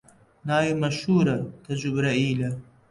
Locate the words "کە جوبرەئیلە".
1.65-2.49